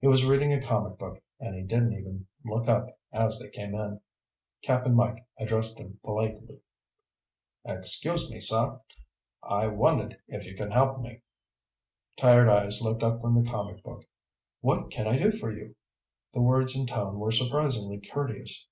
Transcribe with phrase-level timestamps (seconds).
[0.00, 3.76] He was reading a comic book, and he didn't even look up as they came
[3.76, 4.00] in.
[4.62, 6.58] Cap'n Mike addressed him politely.
[7.64, 8.80] "Excuse me, sir.
[9.40, 11.20] I wonder if you can help me?"
[12.16, 14.04] Tired eyes looked up from the comic book.
[14.62, 15.76] "What can I do for you?"
[16.34, 18.66] The words and tone were surprisingly courteous.